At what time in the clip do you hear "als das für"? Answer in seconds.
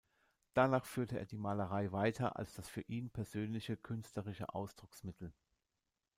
2.35-2.81